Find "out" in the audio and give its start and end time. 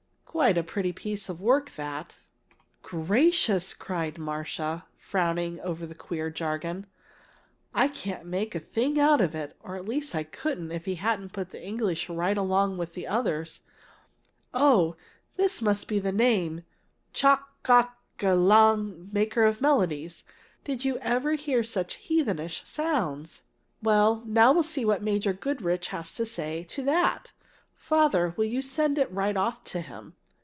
8.97-9.19